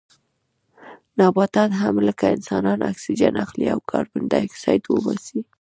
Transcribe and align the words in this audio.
نباتات 1.19 1.71
هم 1.81 1.95
لکه 2.07 2.25
انسانان 2.35 2.79
اکسیجن 2.91 3.33
اخلي 3.43 3.67
او 3.73 3.79
کاربن 3.89 4.23
ډای 4.31 4.43
اکسایډ 4.47 4.83
وباسي 4.87 5.39